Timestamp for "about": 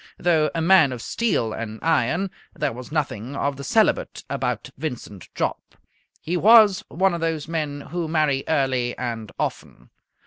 4.31-4.71